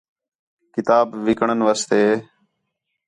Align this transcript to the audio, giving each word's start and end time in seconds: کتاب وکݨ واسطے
کتاب 0.75 1.07
وکݨ 1.25 1.49
واسطے 1.65 2.01